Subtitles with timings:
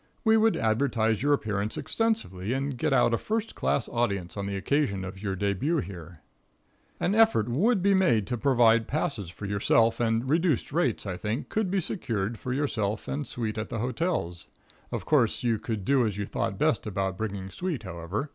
[0.23, 4.57] We would advertise your appearance extensively and get out a first class audience on the
[4.57, 6.21] occasion of your debut here.
[6.99, 7.03] [Illustration: QUEEN VIC.
[7.03, 11.17] READING.] An effort would be made to provide passes for yourself, and reduced rates, I
[11.17, 14.47] think, could be secured for yourself and suite at the hotels.
[14.91, 18.29] Of course you could do as you thought best about bringing suite, however.